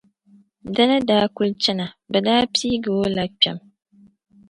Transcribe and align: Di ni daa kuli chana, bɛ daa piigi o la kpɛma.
Di 0.73 0.83
ni 0.89 0.97
daa 1.09 1.25
kuli 1.35 1.53
chana, 1.63 1.85
bɛ 2.11 2.17
daa 2.25 2.43
piigi 2.53 2.89
o 3.01 3.13
la 3.15 3.23
kpɛma. 3.37 3.63